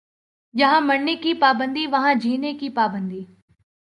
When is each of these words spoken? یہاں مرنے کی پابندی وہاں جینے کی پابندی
یہاں 0.53 0.81
مرنے 0.81 1.15
کی 1.15 1.33
پابندی 1.33 1.85
وہاں 1.87 2.13
جینے 2.13 2.53
کی 2.53 2.69
پابندی 2.69 3.23